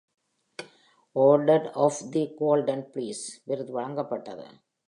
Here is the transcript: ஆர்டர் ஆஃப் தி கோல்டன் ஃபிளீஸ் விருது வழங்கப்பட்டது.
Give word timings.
ஆர்டர் 1.15 1.71
ஆஃப் 1.71 2.01
தி 2.11 2.33
கோல்டன் 2.39 2.83
ஃபிளீஸ் 2.93 3.23
விருது 3.43 3.81
வழங்கப்பட்டது. 3.81 4.47